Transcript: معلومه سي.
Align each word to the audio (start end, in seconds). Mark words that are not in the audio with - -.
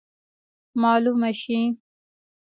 معلومه 0.81 1.29
سي. 1.41 1.59